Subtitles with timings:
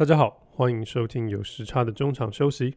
[0.00, 2.74] 大家好，欢迎收听有时差的中场休息。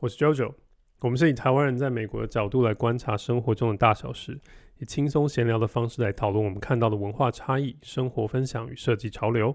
[0.00, 0.54] 我是 JoJo，
[1.02, 4.40] 我们是以台湾人在美国的角度来观察生活中的大小事，
[4.78, 9.54] 以轻松闲聊的方式来讨论我们看到的文化差异、生活分享与设计潮流。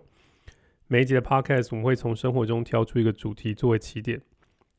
[0.88, 4.22] 每一集的 Podcast，我们会从生活中挑出一个主题作为起点，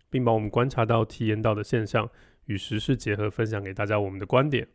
[0.09, 2.09] 并把我们观察到、体验到的现象
[2.47, 4.67] 与时事结合，分享给大家我们的观点。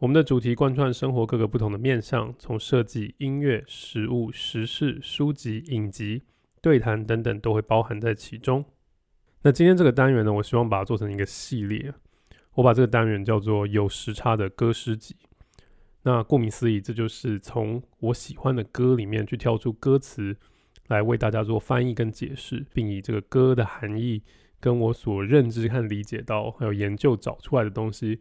[0.00, 6.24] 我们的主题贯穿生活各个不同的面向，从设计、音乐、食物、时事、书籍、影集。
[6.62, 8.64] 对谈等等都会包含在其中。
[9.42, 11.92] 那今天这个单元呢，我希望把它做成一个系列。
[12.54, 15.16] 我把这个单元叫做“有时差的歌诗集”。
[16.04, 20.36] 那顾名思义，这就是从我喜欢的歌里面去挑出歌词
[20.88, 24.22] 来为大家做翻译跟解释，并以这个歌的含义
[24.60, 28.20] 跟我所认知和理解到还有研究找出来的东西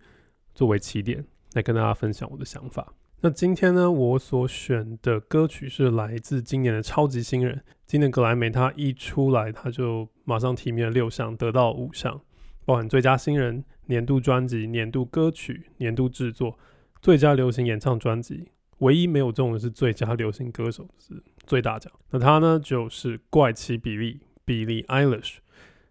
[0.56, 2.94] 作为起点，来跟大家分享我的想法。
[3.24, 7.64] 那今天呢，我所选的歌曲是来自今年的超级新人。
[7.86, 12.20] 今年格莱美他一出来，他就马上提名了六项，得到五项，
[12.66, 16.58] 包含最佳新人、年度专辑、年度歌曲、年度制作、
[17.00, 18.48] 最佳流行演唱专辑。
[18.80, 21.94] 唯一没有中的是最佳流行歌手，是最大奖。
[22.10, 25.36] 那他呢，就是怪奇比利比利 Eilish。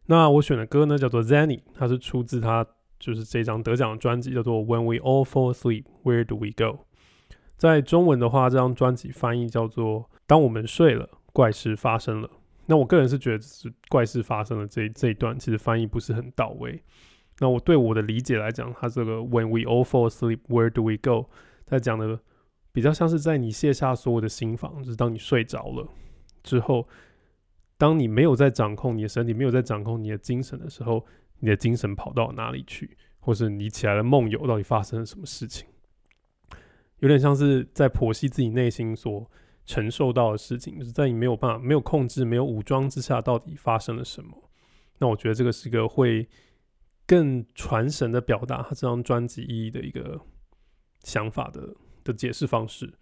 [0.07, 2.67] 那我选的歌呢，叫做 Zanny，它是出自他
[2.99, 6.87] 就是这张得奖的专辑，叫做 When We All Fall Asleep, Where Do We Go？
[7.61, 12.31] 在中文的话，这张专辑翻译叫做“当我们睡了，怪事发生了”。
[12.65, 16.83] 那我个人是觉得，是怪事发生了这这一段，其实翻译不是很到位。
[17.39, 21.29] 那我对我的理解来讲，它这个 “When we all fall asleep, where do we go？”
[21.67, 22.19] 在讲的
[22.73, 25.87] 比较像是在你卸下所有的心防，就是当你睡着了
[26.43, 26.89] 之后，
[27.77, 31.05] 当你没有在掌控你的身体，没有在掌控你的精神的时候，
[31.41, 35.69] 你的精神跑到哪里去，或是你起来的梦游到底发生了什么事情？
[37.01, 39.31] 有点像是在剖析自己内心所
[39.67, 44.51] 承受到的事情，就是在你没有办法、没有控制、没有武装之下，到底发生了什么？
[44.99, 46.29] 那我觉得这个是一个会
[47.07, 50.21] 更传神的表达他这张专辑意义的一个
[51.03, 51.75] 想法的
[52.05, 52.93] 的解释方式。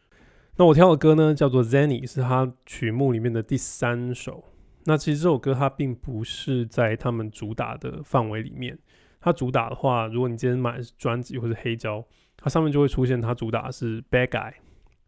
[0.56, 4.44] 那我挑的歌呢，叫做《Zanny，》，是他曲目里面的第三首。
[4.84, 8.78] 那其实这首歌它并不是在他们主打的范围里面。
[9.20, 12.04] 它主打的话，如果你今天买的是专辑或者黑胶。
[12.40, 14.54] 它上面就会出现，它主打是 Bad Guy。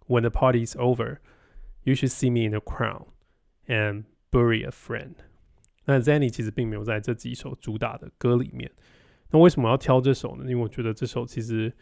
[0.09, 1.19] When the party's over,
[1.85, 3.07] you should see me in a crown
[3.69, 5.15] and bury a friend。
[5.85, 8.71] 那 Zanny 其实并没有在这几首主打的歌里面。
[9.31, 10.43] 那为什么要挑这首呢？
[10.43, 11.73] 因为我觉得这首其实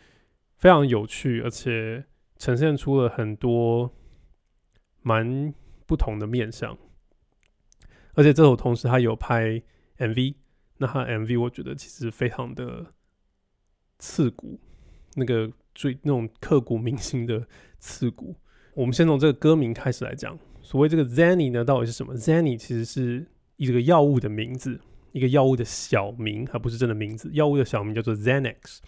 [0.56, 2.04] 非常有趣，而且
[2.36, 3.94] 呈现出了很多
[5.00, 5.54] 蛮
[5.86, 6.76] 不同的面相。
[8.12, 9.62] 而且这首同时它有拍
[9.96, 10.34] MV，
[10.76, 12.92] 那它 MV 我觉得其实非常的
[13.98, 14.60] 刺骨。
[15.14, 17.46] 那个最那种刻骨铭心的
[17.78, 18.34] 刺骨，
[18.74, 20.38] 我们先从这个歌名开始来讲。
[20.60, 23.26] 所谓这个 Xenny 呢，到底是什么？Xenny 其实是
[23.56, 24.78] 一个药物的名字，
[25.12, 27.30] 一个药物的小名，还不是真的名字。
[27.32, 28.78] 药物的小名叫做 Xanax。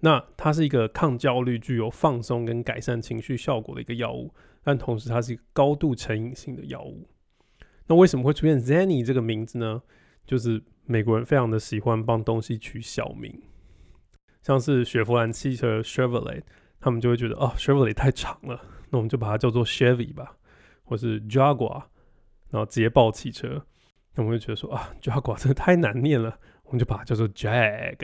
[0.00, 7.08] 那它是一个抗焦虑、具有放松跟改善情绪效果的一个药物，但同时它是一个高度成瘾性的药物。
[7.86, 9.82] 那为什么会出现 Xenny 这个名字呢？
[10.26, 13.40] 就是美国人非常的喜欢帮东西取小名。
[14.44, 16.42] 像是雪佛兰汽车 Chevrolet，
[16.78, 18.60] 他们就会觉得哦，Chevrolet 太长了，
[18.90, 20.36] 那我们就把它叫做 Chevy 吧，
[20.84, 21.84] 或是 Jaguar，
[22.50, 23.64] 然后捷豹汽车，
[24.14, 27.96] 那我们会觉得说啊，Jaguar 真的太难念了，我们就把它叫做 Jag，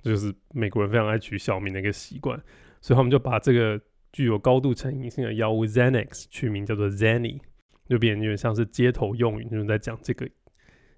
[0.00, 2.40] 这就是美国人非常爱取小名的一个习惯，
[2.80, 3.80] 所以他们就把这个
[4.12, 7.40] 具有高度成瘾性的药物 Xanax 取名叫做 Xenny，
[7.88, 10.28] 就变得有点像是街头用语，就是在讲这个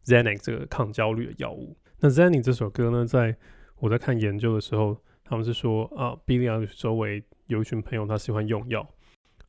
[0.04, 1.74] Xanax 这个抗焦虑的药物。
[2.00, 3.34] 那 Xenny 这首歌呢，在
[3.80, 8.88] 我在看研究的时候，他们是说啊，Billy 周围有一群朋友，他喜欢用药。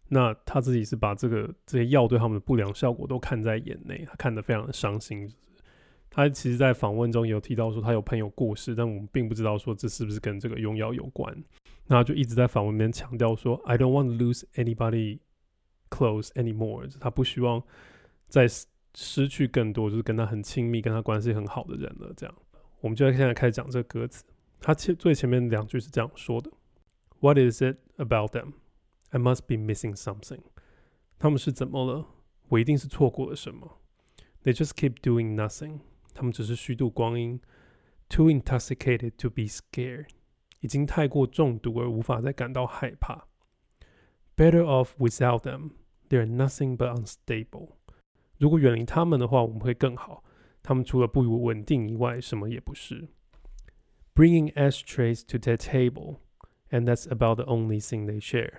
[0.08, 5.32] 那他自己是把这个这些药对他们的不良效果都看在眼内，他看得非常的伤心。
[6.10, 11.32] 他其实，在访问中有提到说，他有朋友过世，但我们并不知道说这是不是跟这个用药有关。
[11.86, 15.20] 那他就一直在访问里面强调说，I don't want to lose anybody
[15.92, 16.92] close anymore。
[17.00, 17.62] 他不希望
[18.28, 18.48] 再
[18.96, 22.12] 失去更多，就是跟他很亲密、跟他关系很好的人了。
[22.18, 22.36] 这样。
[22.81, 24.25] 我们就在现在开始讲这个歌词，
[24.61, 26.51] 它前最前面两句是这样说的：
[27.21, 28.55] What is it about them?
[29.11, 30.41] I must be missing something。
[31.19, 32.07] 他们是怎么了？
[32.49, 33.79] 我一定是错过了什么。
[34.43, 35.81] They just keep doing nothing。
[36.13, 37.41] 他们只是虚度光阴，
[38.09, 40.09] too intoxicated to be scared。
[40.61, 43.27] 已经太过中毒而无法再感到害怕。
[44.37, 47.71] Better off without them。They're nothing but unstable。
[48.39, 50.23] 如果远离他们的话，我们会更好。
[50.70, 53.08] 他们除了不如稳定以外，什么也不是。
[54.14, 56.18] Bringing ashtrays to the table,
[56.70, 58.52] and that's about the only thing they share。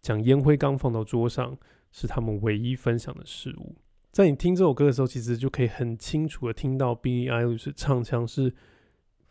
[0.00, 1.58] 将烟灰缸放到桌上，
[1.90, 3.76] 是他们唯一分享的事物。
[4.12, 8.54] 在你听这首歌的时候，其实就可以很清楚的听到 biu 唱腔是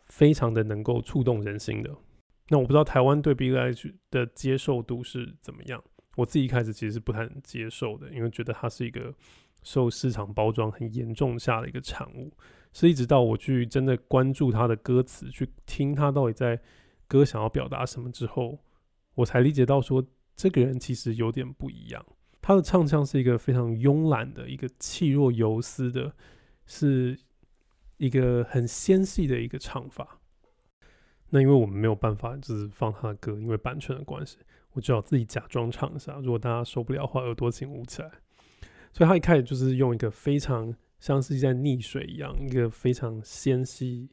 [0.04, 1.90] 非常的能够触动人心的。
[2.50, 3.52] 那我不知道台湾对 biu
[4.12, 5.82] 的接受度是怎么样。
[6.14, 9.12] 我自己一开始其实是不太能接受的，因为觉得它是一个
[9.62, 12.32] 受市场包装很严重下的一个产物。
[12.74, 16.58] 是一直到我去真的关注他的歌词，去听他到底在
[17.06, 18.58] 歌想要表达什么之后，
[19.14, 20.02] 我才理解到说，
[20.34, 22.02] 这个人其实有点不一样。
[22.40, 26.14] 他的唱腔是一个非常慵懒的，一个气若游丝的，
[26.64, 27.20] 是
[27.98, 30.18] 一个很纤细的一个唱法。
[31.28, 34.38] 那因为我们没有办法就是放他的歌，因为版权的关系，
[34.72, 36.18] 我只好自己假装唱一下。
[36.22, 38.10] 如果大家受不了的话，耳朵请捂起来。
[38.92, 40.74] 所以他一开始就是用一个非常。
[40.98, 44.08] 像是在溺水一样，一个非常纤细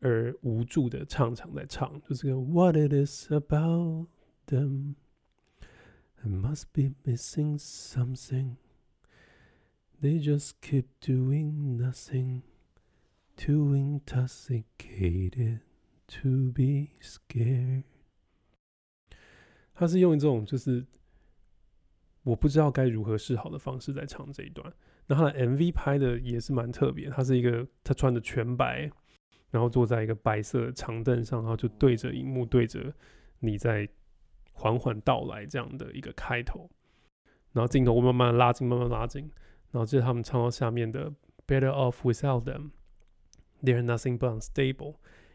[0.00, 4.08] 而无助的唱腔在唱，就是个 What it is about
[4.48, 4.96] them,
[6.16, 8.56] I must be missing something.
[10.02, 12.42] They just keep doing nothing,
[13.36, 15.60] too intoxicated
[16.08, 17.84] to be scared.
[19.72, 20.84] 他是用一种就是
[22.24, 24.72] 我不知道该如何是好的方式在唱这一段。
[25.06, 28.90] 那他的 MV 拍的也是蛮特别，他是一个他穿的全白，
[29.50, 32.92] 然后坐在一个白色长凳上，然后就对着荧幕，对着
[33.38, 33.88] 你在
[34.52, 36.70] 缓缓到来这样的一个开头，
[37.52, 39.30] 然后镜头会慢慢拉近，慢慢拉近，
[39.70, 41.12] 然后接着他们唱到下面的
[41.46, 42.70] Better off without them,
[43.62, 44.94] they're nothing but unstable，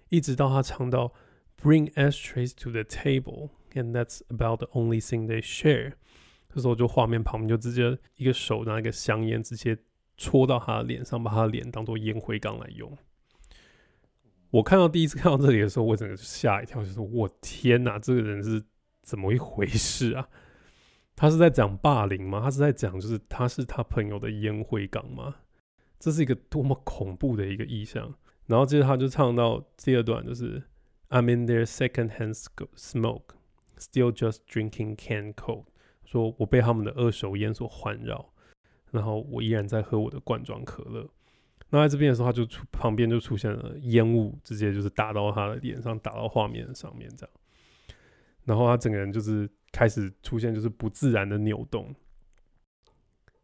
[0.09, 1.13] 一直到他唱到
[1.61, 5.93] Bring ashtrays to the table, and that's about the only thing they share。
[6.53, 9.77] 这时候就画面旁边就直接一个手拿一个香烟，直接
[10.17, 12.97] 戳到他的脸上，把他的脸当做烟灰缸来用。
[14.49, 18.63] 我看到第一次看到这里的时候，我整个吓一跳，就是：“我天哪，这个人是
[19.03, 20.27] 怎么一回事啊？
[21.15, 22.41] 他是在讲霸凌吗？
[22.41, 25.35] 他是在讲就是他是他朋友的烟灰缸吗？
[25.99, 28.15] 这是一个多么恐怖的一个意象。”
[28.47, 30.63] 然后接着他就唱到第二段，就是
[31.09, 32.33] “I'm in their secondhand
[32.75, 33.35] smoke,
[33.77, 35.65] still just drinking can Coke。”
[36.09, 38.33] 说我被他们的二手烟所环绕，
[38.89, 41.07] 然后我依然在喝我的罐装可乐。
[41.69, 47.35] 那在这边的时候，他就出旁边就出现了烟雾，直接就是打到他的脸上，打到画面上面这样。
[48.43, 51.93] 然后他整个人就是开始出现就是不自然的扭动。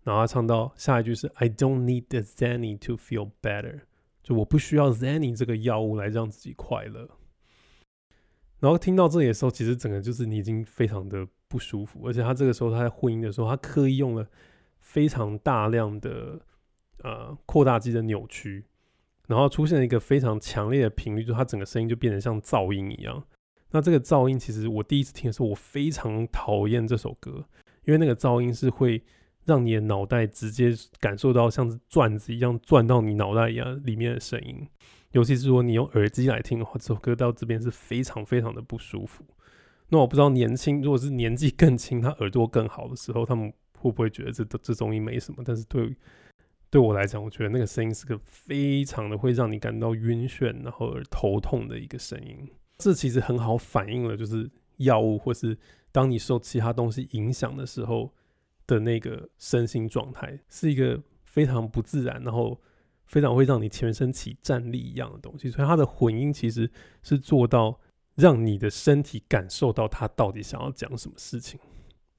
[0.02, 3.82] 然后他唱到下一句是 "I don't need the Zanny to feel better"，
[4.24, 7.08] 就我不需要 Zanny 这个药物来让自己快乐。
[8.60, 11.28] 然后听到这里的时候，其实整个就是你已经非常的。
[11.56, 14.28] 不舒服，而且他这个时候他在混音的时候，他刻意用了
[14.82, 16.38] 非常大量的
[17.02, 18.66] 呃扩大机的扭曲，
[19.30, 23.24] 然后出现了一个非常强烈的频率，就他整个声音就变得像噪音一样。
[23.72, 27.46] 那这个噪音其实我第一次听的时候，我非常讨厌这首歌，
[27.86, 29.02] 因为那个噪音是会
[29.46, 34.68] 让你的脑袋直接感受到像是钻子一样转到你脑袋一样里面的声音，
[35.14, 39.24] 尤其是如果你用耳机来听的话，这首歌到这边是非常非常的不舒服。
[39.90, 45.44] 那我不知道年轻，如果是年纪更轻，他耳朵更好的时候，他们会不会觉得这这东西没什么？
[45.46, 45.96] 但是对
[46.72, 52.50] 对我来讲，我觉得那个声音是个非常的会让你感到晕眩，然后头痛的一个声音。
[52.80, 55.56] 这其实很好反映了，就是药物或是
[55.92, 58.12] 当你受其他东西影响的时候
[58.66, 62.60] 的那个身心状态，是一个非常不自然，然后
[63.06, 65.52] 非常会让你全身起战栗一样的东西。
[65.52, 66.72] 所以它的混音其实
[67.04, 67.80] 是做到。
[68.16, 71.60] 让你的身体感受到他到底想要讲什么事情，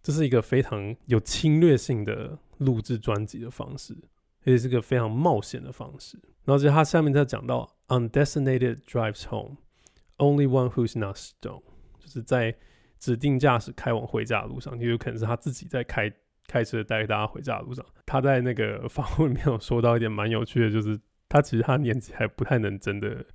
[0.03, 3.97] 这是一个非常有侵略性的录制专辑的方式，
[4.45, 6.19] 也是个非常冒险的方式。
[6.45, 11.63] 然后，接着他下面再讲到，Undesignated drives home，only one who's not stone，
[11.99, 12.55] 就是在
[12.99, 16.13] 指定驾驶开往回家的路上，就有可能是他自己在开
[16.47, 17.85] 开车带大家回家的路上。
[18.05, 23.27] 他在那个访问里面有说到一点蛮有趣的，就是他其实他年纪还不太能真的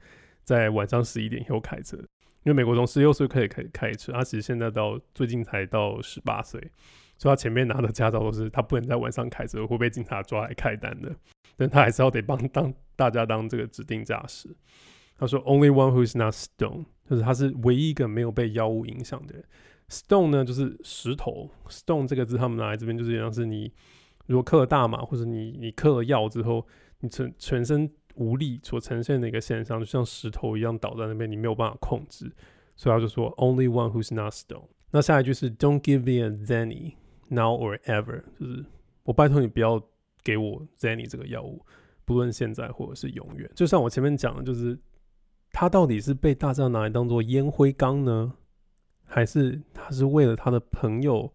[0.44, 1.98] 在晚上十一点以后开车。
[2.44, 6.60] 因为美国从十六岁可以开开车，他其实现在到最近才到十八岁，
[7.18, 11.16] 所以他前面拿的驾照都是他不能在晚上开车，会被警察抓来开单的。
[11.56, 14.50] 但他还是要得帮当大家当这个指定驾驶。
[15.20, 19.46] 他说：“Only one who is not stone，就是他是唯一一个没有被药物影响的人。
[19.88, 21.52] Stone 呢，就是石头。
[21.70, 23.72] Stone 这个字他们拿来这边就是像是你
[24.26, 26.66] 如果嗑了大麻，或者你你嗑了药之后，
[27.02, 32.32] 你全全身。”无力所呈现的一个现象，就像石头一样倒在那边，你没有办法控制，
[32.76, 34.68] 所以他就说 “Only one who's not stone。
[34.92, 36.94] 那下一句是 “Don't give me a Xanny
[37.30, 38.66] now or ever”，就是
[39.04, 39.82] 我拜托你不要
[40.24, 41.66] 给我 Xanny 这个药物，
[42.06, 43.50] 不论现在或者是永远。
[43.56, 44.78] 就像我前面讲的，就是
[45.52, 48.34] 他到底是被大家拿来当做烟灰缸呢，
[49.06, 51.34] 还是他是为了他的朋友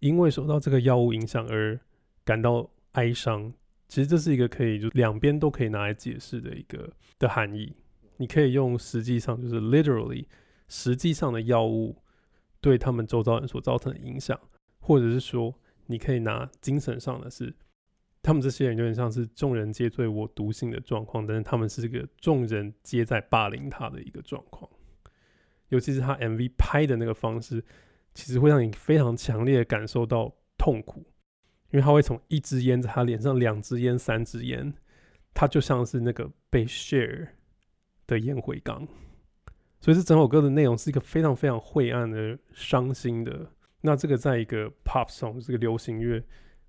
[0.00, 1.78] 因为受到这个药物影响而
[2.24, 3.52] 感到哀伤？
[3.88, 7.74] 其实这是一个可以就两边都可以拿来解释的一个的含义。
[8.18, 10.26] 你可以用实际上就是 literally
[10.68, 12.02] 实际上的药物
[12.60, 14.38] 对他们周遭人所造成的影响，
[14.80, 15.54] 或者是说
[15.86, 17.54] 你可以拿精神上的是，
[18.22, 24.68] 他们这些人有点像是众人皆醉我独醒的状况，但是他们是这个众人皆在霸凌他的一个状况。
[25.68, 27.64] 尤其是他 MV 拍的那个方式，
[28.14, 31.06] 其实会让你非常强烈的感受到痛苦，
[31.70, 34.72] 因为他会从一支烟在他脸上，两支烟，三支烟，
[35.34, 37.28] 他就像是那个被 share
[38.06, 38.86] 的烟灰缸。
[39.80, 43.52] 所以这整首歌的内容是一个非常非常晦暗的、伤心的。
[43.82, 46.20] 那这个在一个 pop song 这个流行乐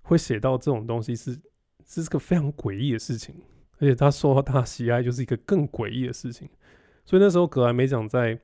[0.02, 1.36] 会写到这种东西是
[1.84, 3.34] 这是个非常诡异的事情，
[3.78, 6.48] 而且他受到大家喜爱就是一个更诡异的事情。
[7.04, 8.38] 所以那时候格莱美奖在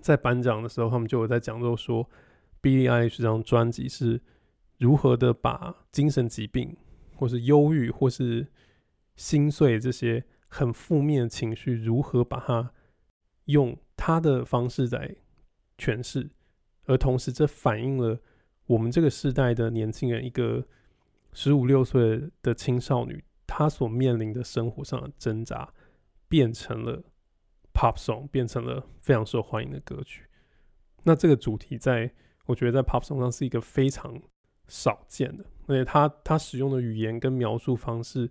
[0.00, 2.10] 在颁奖的时候，他们就有在讲说说
[2.60, 4.20] B D I 这张专辑是
[4.84, 6.76] 如何的把精神疾病，
[7.16, 8.46] 或是忧郁，或是
[9.16, 12.70] 心碎这些很负面的情绪，如何把它
[13.46, 15.16] 用他的方式在
[15.78, 16.30] 诠释，
[16.84, 18.20] 而同时这反映了
[18.66, 20.66] 我们这个时代的年轻人，一个
[21.32, 25.72] 十五六岁的青少女，她所面临的生活上的挣扎，
[26.28, 27.02] 变成了。
[27.76, 30.22] Pop song 变成了非常受欢迎的歌曲，
[31.02, 32.08] 那这个主题在
[32.46, 34.22] 我觉得在 Pop song 上是一个非常
[34.68, 38.30] 少见的，而且他他使用的语言跟描述方式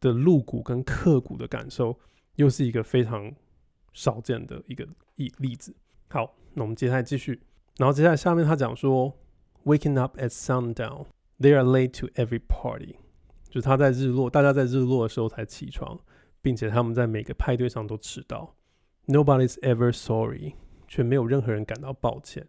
[0.00, 1.98] 的露骨跟刻骨的感受，
[2.34, 3.32] 又是一个非常
[3.92, 4.86] 少见的一个
[5.16, 5.74] 例例子。
[6.08, 7.42] 好，那我们接下来继续，
[7.78, 9.12] 然后接下来下面他讲说
[9.64, 11.06] ，Waking up at sundown,
[11.38, 12.96] they are late to every party，
[13.48, 15.98] 就他在日落，大家在日落的时候才起床。
[16.42, 18.54] 并且他们在每个派对上都迟到
[19.08, 20.54] ，Nobody's ever sorry，
[20.86, 22.46] 却没有任何人感到抱歉。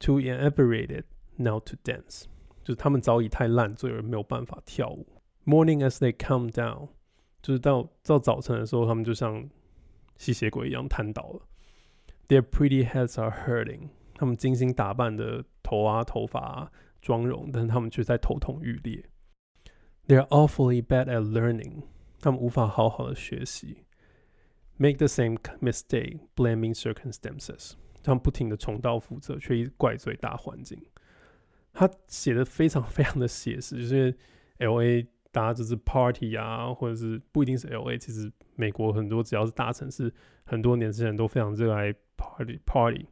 [0.00, 1.04] Too inebriated
[1.36, 2.24] now to dance，
[2.62, 5.06] 就是他们早已太烂醉而没有办法跳舞。
[5.44, 6.88] Morning as they come down，
[7.42, 9.48] 就是到到早晨的时候，他们就像
[10.16, 11.42] 吸血鬼一样瘫倒了。
[12.28, 16.72] Their pretty heads are hurting，他们精心打扮的头啊、头发啊、
[17.02, 19.04] 妆容，但他们却在头痛欲裂。
[20.06, 21.82] They are awfully bad at learning。
[22.20, 23.84] 他们无法好好的学习
[24.78, 27.72] ，make the same mistake, blaming circumstances。
[28.02, 30.82] 他们不停的重蹈覆辙，却一怪罪大环境。
[31.74, 34.16] 他写的非常非常的写实， 就是
[34.58, 40.10] LA 大家就是 party 啊，或者是不一定是 LA，其实美国很多只要是大城市，
[40.44, 43.06] 很多年轻人都非常热爱 party party。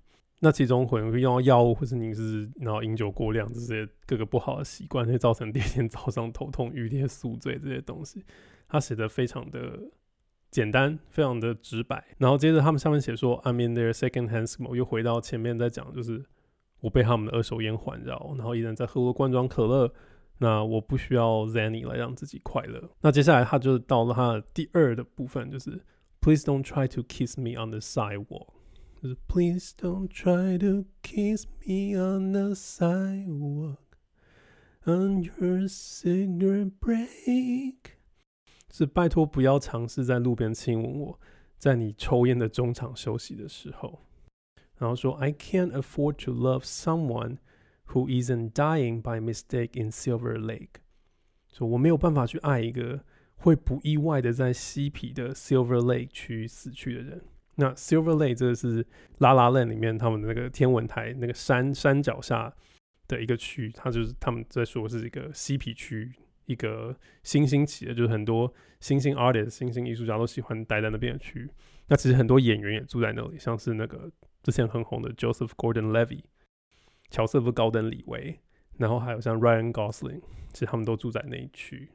[0.45, 8.25] 那其中可能会用到药物，或是你是然后饮酒过量这些各个不好的习惯，会造成第二天早上头痛欲裂、宿醉这些东西。
[8.69, 9.79] 他写的非常的
[10.51, 12.05] 简单，非常的直白。
[12.19, 16.25] 然后接着他们上面写说，I'm in their secondhand smoke，又回到前面在讲，就是
[16.83, 19.91] 我被他们的二手烟环绕，然后依然在喝罐装可乐。
[20.39, 22.91] 那我不需要 Xanny 来让自己快乐。
[23.01, 25.81] 那接下来他就到了他的第二的部分，就是
[26.21, 28.49] Please don't try to kiss me on the sidewalk，
[29.01, 33.77] 就是 Please don't try to kiss me on the sidewalk
[34.85, 37.77] on your cigarette break。
[38.73, 41.21] 是拜托不要尝试在路边亲吻我，
[41.59, 44.01] 在你抽烟的中场休息的时候。
[44.83, 47.37] 然后说，I can't afford to love someone
[47.93, 50.81] who isn't dying by mistake in Silver Lake。
[51.53, 53.05] 说我没有办法去爱一个
[53.37, 57.23] 会不意外的在嬉皮的 Silver Lake 区死去的人。
[57.55, 58.85] 那 Silver Lake 这是
[59.19, 62.53] 拉拉 le 里面他们的那个天文台那个山山脚下
[63.07, 66.13] 的一个区，它就是他们在说是一个嬉皮区。
[66.47, 71.49] 一个新兴起的，就是很多新兴 artist、新兴艺术家都喜欢待在那边的区域。
[71.87, 74.11] 那其实很多演员也住在那里，像是那个
[74.43, 76.23] 之前很红的 Joseph Gordon-Levy、
[77.11, 78.41] 乔瑟夫·高登·李维，
[78.79, 80.21] 然后还有像 Ryan Gosling，
[80.53, 81.89] 其实他们都住在那一区。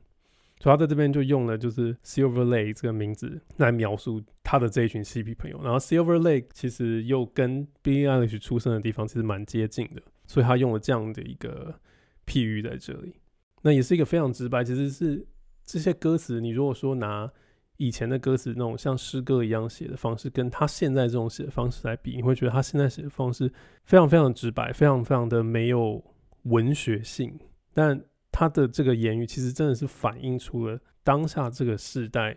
[0.59, 5.61] 所以他在这边就用了就是 Silver Lake 这个名字来描述他的这一群嬉皮朋友。
[5.61, 11.79] 然后 Silver Lake 其实又跟 Billie Eilish 出生的地方其实蛮接近的，所以他用了这样的一个
[12.25, 13.17] 譬喻在这里。
[13.61, 15.27] 那也是一个非常直白，其实是
[15.63, 17.31] 这些歌词，你如果说拿
[17.77, 23.51] 以前的歌词那种像诗歌一样写的方式，跟他现在这种写的方式来比，你会觉得他现在写的方式
[23.85, 26.03] 非常非常直白，非常非常的没有
[26.43, 27.39] 文学性。
[27.73, 27.99] 但
[28.31, 32.35] 他的这个言语其实真的是反映出了当下这个时代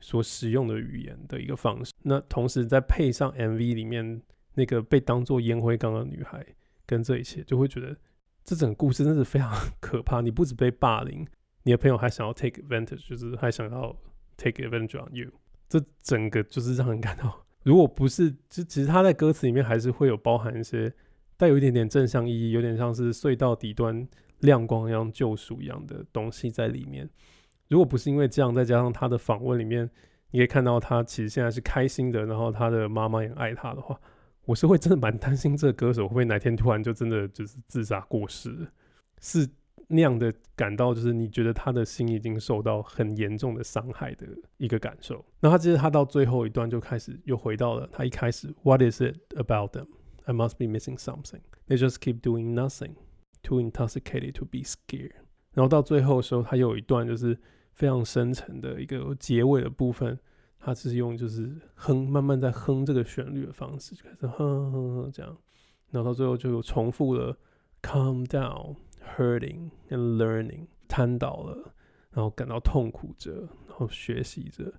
[0.00, 1.92] 所使用的语言的一个方式。
[2.02, 4.22] 那同时再配上 MV 里面
[4.54, 6.44] 那个被当做烟灰缸的女孩，
[6.86, 7.96] 跟这一切，就会觉得。
[8.48, 9.52] 这整个故事真是非常
[9.82, 10.20] 可怕。
[10.20, 11.26] 你不止被霸凌，
[11.64, 13.92] 你的朋友还想要 take advantage，就是还想要
[14.36, 15.30] take advantage on you。
[15.68, 20.92] 这整个就是让人感到，如果不是，就其实他在歌词里面还是会有包含一些
[21.36, 24.06] 带有一点点正向意义，有点像是隧道底端
[24.40, 27.08] 亮光一样救赎一样的东西在里面。
[27.68, 29.90] 如果不是因为这样，再加上他的访问里面，
[30.30, 33.98] 你可以看到他其实现在是开心的，然后他的妈妈也爱他的话，
[34.44, 38.68] 我是会真的蛮担心这个歌手会不会哪天突然就真的就是自杀过世，
[39.20, 39.48] 是
[39.88, 44.26] 那样的感到就是你觉得他的心已经受到很严重的伤害的
[44.56, 45.24] 一个感受。
[45.40, 49.86] 那他其实他到最后一段就开始又回到了他一开始 What is it about them?
[50.24, 51.40] I must be missing something.
[51.68, 52.94] They just keep doing nothing,
[53.42, 55.12] too intoxicated to be scared.
[55.52, 57.38] 然后到最后的时候，他有一段就是
[57.72, 60.18] 非常深沉的一个结尾的部分。
[60.58, 65.36] 他是用就是哼，慢慢在哼这个旋律的方式，就开始哼哼哼这样，
[65.90, 67.38] 然后到最后就有重复了
[67.82, 68.74] ，calm down,
[69.16, 71.74] hurting and learning，瘫倒了，
[72.10, 74.72] 然后感到痛苦着，然后学习着，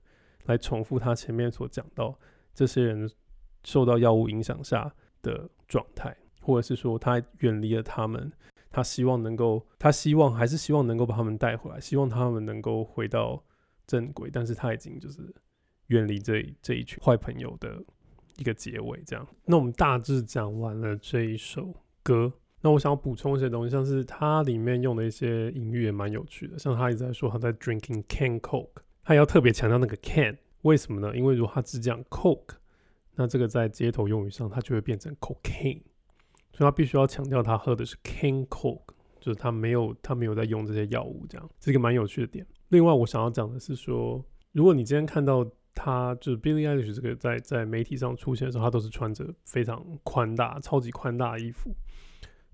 [0.46, 2.20] 来重复他前面所讲到
[2.54, 3.10] 这些人
[3.64, 8.32] 受到药物影响下的状态，或者是说他远离了他们，
[8.70, 13.44] 他希望能够，他希望还是希望能够把他们带回来，希望他们能够回到
[13.86, 15.34] 正轨，但是他已经就是。
[15.88, 17.82] 远离这这一群坏朋友的
[18.36, 19.26] 一个结尾，这样。
[19.46, 22.34] 那我们大致讲完了这一首歌。
[22.62, 26.58] 那我想要补充一些东西，像是它里面用的一些隐喻也蛮有趣的。
[26.58, 31.16] 像他一直在说他在 drinking can coke，他要特别强调那个 can，为什么呢？
[31.16, 32.56] 因为如果他只讲 coke，
[33.16, 35.82] 那这个在街头用语上，它就会变成 cocaine，
[36.52, 38.82] 所以他必须要强调他喝的是 can coke，
[39.20, 42.46] 就是他没有他没有在用这些药物，这样，这个蛮有趣的点。
[42.70, 45.48] 另外，我想要讲的是说，如果你今天看到。
[45.80, 51.70] 他就是 Billie Eilish 这个在在媒体上出现的时候，他都是穿着非常宽大、超级宽大的衣服。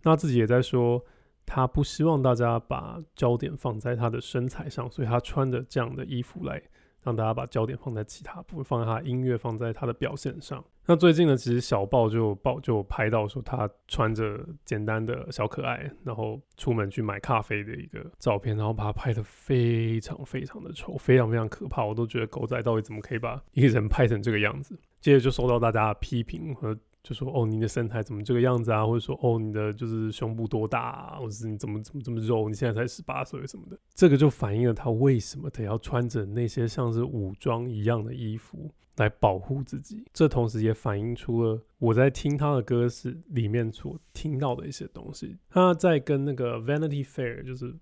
[0.04, 1.04] 那自己也在说，
[1.46, 6.62] 他不希望大家把焦点放在他的身材上，所以他穿着这样的衣服来。
[7.06, 10.64] 让大家把焦点放在其他部分，放在他音乐，放在他的表现上。
[10.86, 21.84] 那最近呢，其实小报就报就拍到说，他穿着简单的小可爱，然后出门去买咖啡的一个照片，然后把他拍得非常非常的丑，非常非常可怕。
[21.84, 24.80] 我都觉得狗仔到底怎么可以把一个人拍成这个样子？
[25.02, 26.74] 接着就受到大家的批评和。
[27.04, 28.86] 就说哦，你的身材怎么这个样子啊？
[28.86, 31.18] 或者说哦，你的就是胸部多大啊？
[31.20, 32.48] 或者是你怎么怎么这么肉？
[32.48, 33.78] 你现在才十八岁什么的？
[33.94, 40.06] 这个就反映了他为什么得要穿着那些像是武装一样的衣服来保护自己。
[40.14, 45.36] 这同时也反映出了我在听他的歌时里面所听到的一些东西。
[45.50, 47.76] 他在跟那个 Vanity Fair，就是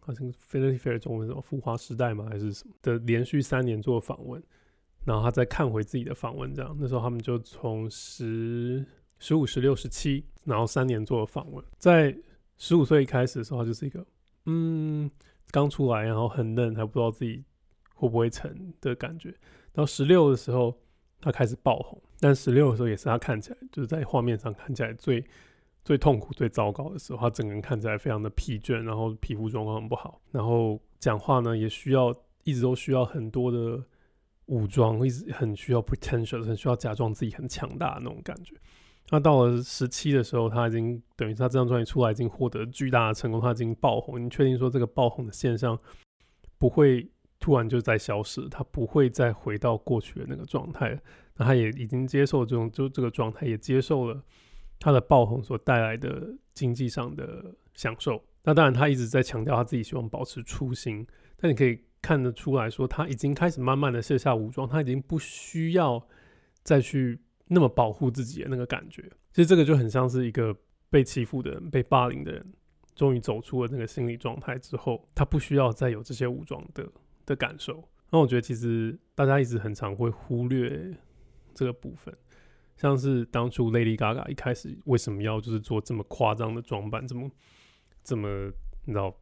[0.00, 2.26] 好像 Vanity Fair 中文什么浮华时代吗？
[2.30, 4.42] 还是什么的连续三年做访问。
[5.04, 8.84] 然后他再看回自己的访问，这样那时候他们就从十、
[9.18, 11.64] 十五、十六、十七，然后三年做了访问。
[11.76, 12.16] 在
[12.56, 14.06] 十五岁一开始的时候，他就是一个
[14.46, 15.10] 嗯
[15.50, 17.42] 刚出来，然后很嫩，还不知道自己
[17.94, 19.34] 会不会成的感觉。
[19.72, 20.72] 到十六的时候，
[21.20, 25.24] 他开始爆红，但十六的时候也是他看起来就是在画面上看起来最
[25.84, 27.18] 最痛苦、最糟糕的时候。
[27.18, 33.82] 他整个人看起来非常的疲倦，然后皮肤状况很不好，然后讲话呢也需要一直都需要很多的。
[34.46, 38.54] 武装一直很需要 potential，很需要假装自己很强大的那种感觉。
[39.10, 44.24] 那到了十七的时候，他已经等于他这张专辑出来已经获得巨大的成功，他已经爆红。
[44.24, 45.78] 你确定说这个爆红的现象
[46.58, 50.98] 不会突然就在消失，他不会再回到过去的那个状态？
[51.36, 54.22] 那他也已经接受这种就这个状态，也接受了
[54.78, 58.22] 他的爆红所带来的经济上的享受。
[58.44, 61.84] 那当然，他一直在强调他自己希望保持初心，但你可以。
[62.02, 66.04] 看得出来说，他已经开始慢慢的卸下武装，他已经不需要
[66.62, 69.02] 再去那么保护自己的那个感觉。
[69.32, 70.54] 其实这个就很像是一个
[70.90, 72.52] 被欺负的人、被霸凌的人，
[72.94, 76.86] 终于走出了那个心理状态之后，他不需要再有这些武装的
[77.24, 77.88] 的感受。
[78.10, 80.94] 那我觉得其实大家一直很常会忽略
[81.54, 82.14] 这个部分，
[82.76, 87.30] 像是当初 Lady Gaga 一开始为什么要就是做这么夸张的装扮，这么
[88.04, 88.52] 这么
[88.84, 89.16] 你知道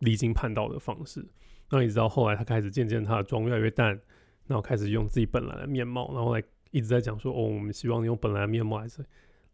[0.00, 1.26] 离经叛道的方式。
[1.70, 3.88] 那一直到后来，他开始渐渐他的妆越来越淡，
[4.46, 8.86] 然后开始用自己本来的面貌，然后来一直在讲说：“哦，我们希望用本来的面貌来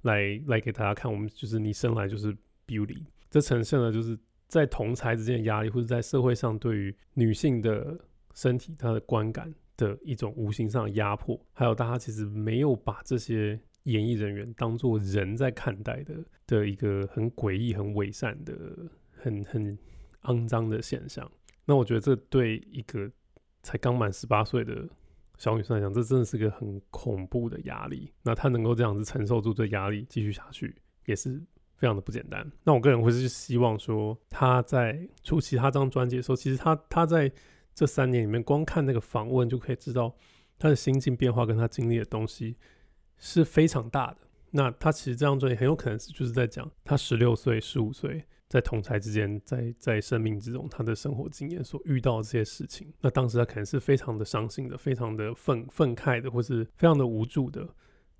[0.02, 7.98] 来来给大家看，我们就是你生来就是 beauty。”这呈现了就是在同才之间的压力，或者在社会上对于女性的
[8.34, 16.14] 身体她的观感的一种无形上的压迫，还有大家其实没有把这些演艺人员当做人在看待的
[16.46, 18.54] 的一个很诡异、很伪善的、
[19.16, 19.78] 很很
[20.24, 21.30] 肮脏的现象。
[21.72, 23.10] 那我觉得这对一个
[23.62, 24.86] 才刚满十八岁的
[25.38, 28.12] 小女生来讲，这真的是个很恐怖的压力。
[28.24, 31.42] 那她能够这样子承受住这压力，继续下去，也是
[31.76, 32.46] 非常的不简单。
[32.64, 37.32] 那我个人会是希望说，她在出其他张专辑的时候，其实她她在
[37.74, 40.14] 这三年里面，光看那个访问就可以知道
[40.58, 42.58] 她的心境变化跟她经历的东西
[43.16, 44.18] 是非常大的。
[44.50, 48.26] 那她其实这张专辑很有可能是就是在讲她十六岁、十五岁。
[48.52, 57.66] 在同侪之间，在在生命之中，他的生活经验所遇到这些事情，那当时他可能是非常的伤心的，非常的愤愤慨的，或是非常的无助的。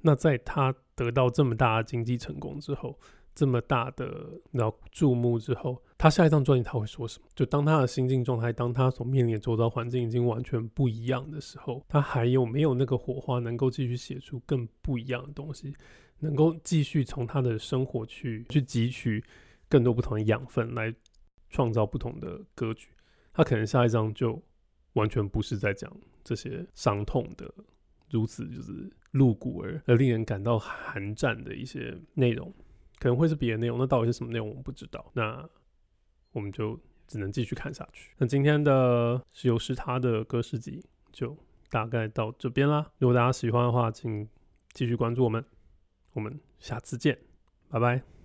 [0.01, 2.99] 那在他得到这么大的经济成功之后，
[3.35, 7.27] 这么大的然后注目之后，他下一张专辑他会说什么？
[7.35, 15.75] 就当他的心境状态，当他所面临的周遭环境已经完全不一样的时候，他还有没有那个火花，能够继续写出更不一样的东西，
[16.21, 19.23] 能够继续从他的生活去去汲取？
[19.73, 20.95] 更多不同的养分来
[21.49, 22.91] 创造不同的歌曲，
[23.33, 24.39] 他可能下一张就
[24.93, 25.91] 完全不是在讲
[26.23, 27.51] 这些伤痛的，
[28.11, 32.53] 如此就是露骨而而令人感到寒战的一些内容，
[32.99, 33.79] 可能会是别的内容。
[33.79, 35.11] 那到底是什么内容，我们不知道。
[35.15, 35.49] 那
[36.33, 38.11] 我们就只能继续看下去。
[38.19, 41.35] 那今天的是有时他的歌诗集就
[41.71, 42.93] 大概到这边啦。
[42.99, 44.29] 如果大家喜欢的话，请
[44.75, 45.43] 继续关注我们。
[46.13, 47.19] 我们下次见，
[47.71, 48.22] 拜拜。